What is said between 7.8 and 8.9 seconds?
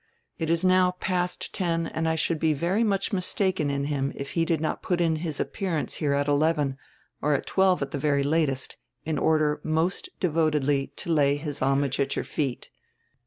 at tire very latest,